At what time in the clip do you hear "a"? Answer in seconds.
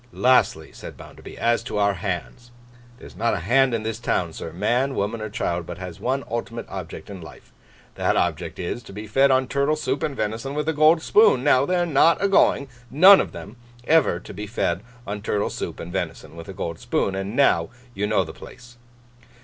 3.35-3.41, 10.67-10.73, 12.19-12.27, 16.49-16.53